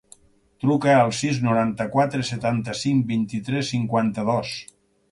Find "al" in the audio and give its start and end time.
1.01-1.13